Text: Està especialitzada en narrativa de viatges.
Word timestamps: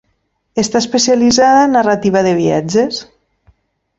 Està 0.61 0.79
especialitzada 0.83 1.59
en 1.67 1.77
narrativa 1.77 2.25
de 2.29 2.33
viatges. 2.41 3.03